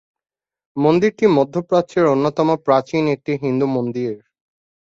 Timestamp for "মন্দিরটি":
0.77-1.25